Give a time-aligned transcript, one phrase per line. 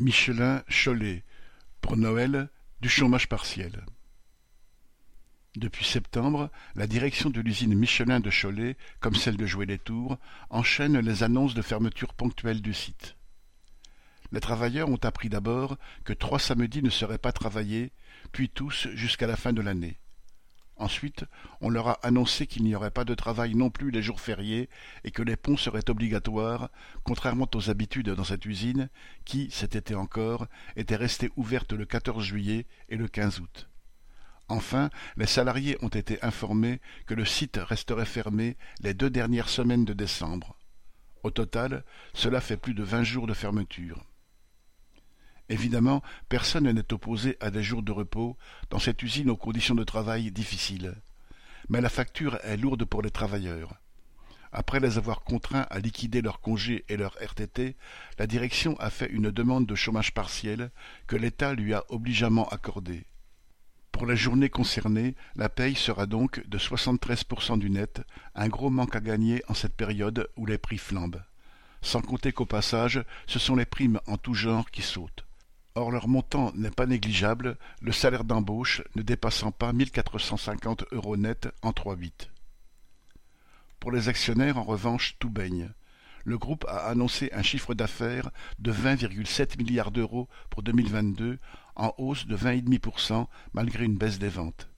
[0.00, 1.24] Michelin Cholet,
[1.80, 2.50] pour Noël,
[2.80, 3.84] du chômage partiel.
[5.56, 10.16] Depuis septembre, la direction de l'usine Michelin de Cholet, comme celle de Joué-les-Tours,
[10.50, 13.16] enchaîne les annonces de fermeture ponctuelle du site.
[14.30, 17.90] Les travailleurs ont appris d'abord que trois samedis ne seraient pas travaillés,
[18.30, 19.98] puis tous jusqu'à la fin de l'année.
[20.78, 21.24] Ensuite,
[21.60, 24.68] on leur a annoncé qu'il n'y aurait pas de travail non plus les jours fériés
[25.02, 26.70] et que les ponts seraient obligatoires,
[27.02, 28.88] contrairement aux habitudes dans cette usine
[29.24, 33.68] qui, cet été encore, était restée ouverte le 14 juillet et le 15 août.
[34.48, 39.84] Enfin, les salariés ont été informés que le site resterait fermé les deux dernières semaines
[39.84, 40.56] de décembre.
[41.24, 41.84] Au total,
[42.14, 44.07] cela fait plus de vingt jours de fermeture.
[45.48, 48.36] Évidemment, personne n'est opposé à des jours de repos
[48.70, 50.94] dans cette usine aux conditions de travail difficiles.
[51.68, 53.74] Mais la facture est lourde pour les travailleurs.
[54.52, 57.76] Après les avoir contraints à liquider leurs congés et leurs RTT,
[58.18, 60.70] la direction a fait une demande de chômage partiel
[61.06, 63.04] que l'État lui a obligeamment accordée.
[63.92, 68.02] Pour les journées concernées, la paye sera donc de 73% du net,
[68.34, 71.22] un gros manque à gagner en cette période où les prix flambent.
[71.82, 75.27] Sans compter qu'au passage, ce sont les primes en tout genre qui sautent.
[75.78, 81.48] Or leur montant n'est pas négligeable, le salaire d'embauche ne dépassant pas 1450 euros net
[81.62, 82.30] en trois huit.
[83.78, 85.70] Pour les actionnaires, en revanche, tout baigne.
[86.24, 91.38] Le groupe a annoncé un chiffre d'affaires de 20,7 milliards d'euros pour 2022,
[91.76, 94.68] en hausse de 20,5% malgré une baisse des ventes.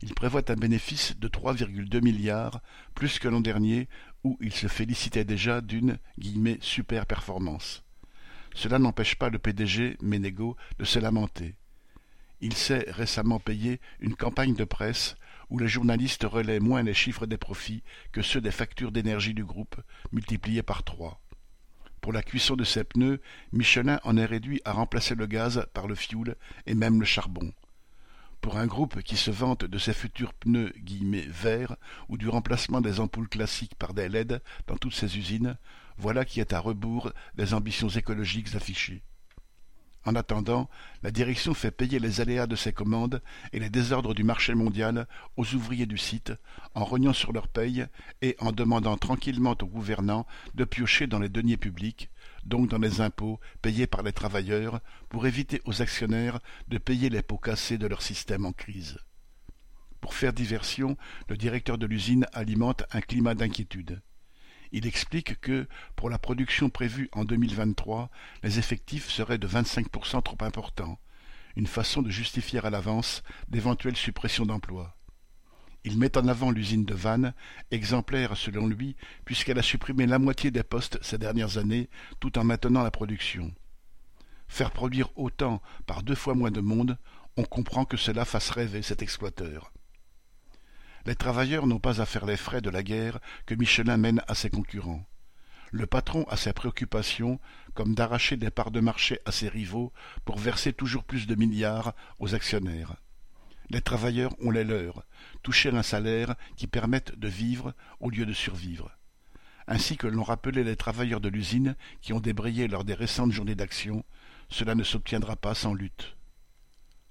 [0.00, 2.62] Il prévoit un bénéfice de 3,2 milliards,
[2.94, 3.86] plus que l'an dernier,
[4.24, 5.98] où il se félicitait déjà d'une
[6.62, 7.84] «super performance».
[8.58, 11.54] Cela n'empêche pas le PDG, Ménégo, de se lamenter.
[12.40, 15.14] Il s'est récemment payé une campagne de presse
[15.48, 19.44] où les journalistes relaient moins les chiffres des profits que ceux des factures d'énergie du
[19.44, 19.76] groupe,
[20.10, 21.20] multipliés par trois.
[22.00, 23.20] Pour la cuisson de ses pneus,
[23.52, 26.34] Michelin en est réduit à remplacer le gaz par le fioul
[26.66, 27.52] et même le charbon.
[28.40, 30.72] Pour un groupe qui se vante de ses futurs pneus
[31.28, 31.76] verts
[32.08, 35.56] ou du remplacement des ampoules classiques par des LED dans toutes ses usines,
[35.98, 39.02] voilà qui est à rebours des ambitions écologiques affichées.
[40.04, 40.70] En attendant,
[41.02, 43.20] la direction fait payer les aléas de ses commandes
[43.52, 46.32] et les désordres du marché mondial aux ouvriers du site,
[46.74, 47.84] en rognant sur leur paye
[48.22, 52.10] et en demandant tranquillement aux gouvernants de piocher dans les deniers publics,
[52.44, 54.80] donc dans les impôts payés par les travailleurs,
[55.10, 56.38] pour éviter aux actionnaires
[56.68, 58.98] de payer les pots cassés de leur système en crise.
[60.00, 60.96] Pour faire diversion,
[61.28, 64.00] le directeur de l'usine alimente un climat d'inquiétude.
[64.72, 68.10] Il explique que, pour la production prévue en 2023,
[68.42, 70.98] les effectifs seraient de 25% trop importants,
[71.56, 74.94] une façon de justifier à l'avance d'éventuelles suppressions d'emplois.
[75.84, 77.34] Il met en avant l'usine de Vannes,
[77.70, 81.88] exemplaire selon lui, puisqu'elle a supprimé la moitié des postes ces dernières années,
[82.20, 83.52] tout en maintenant la production.
[84.48, 86.98] Faire produire autant par deux fois moins de monde,
[87.36, 89.72] on comprend que cela fasse rêver cet exploiteur.
[91.08, 94.34] Les travailleurs n'ont pas à faire les frais de la guerre que Michelin mène à
[94.34, 95.06] ses concurrents.
[95.70, 97.40] Le patron a ses préoccupations,
[97.72, 99.90] comme d'arracher des parts de marché à ses rivaux
[100.26, 102.96] pour verser toujours plus de milliards aux actionnaires.
[103.70, 105.02] Les travailleurs ont les leurs,
[105.42, 108.90] toucher un salaire qui permette de vivre au lieu de survivre.
[109.66, 113.54] Ainsi que l'ont rappelé les travailleurs de l'usine qui ont débrayé lors des récentes journées
[113.54, 114.04] d'action,
[114.50, 116.18] cela ne s'obtiendra pas sans lutte.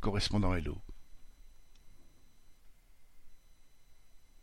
[0.00, 0.76] Correspondant Hello.